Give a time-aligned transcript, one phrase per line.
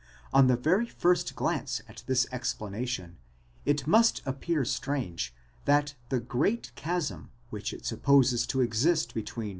[0.33, 3.17] On the very first glance at this ex planation,
[3.65, 5.31] it must appear strange
[5.65, 9.49] that the great chasm which it supposes to exist between v.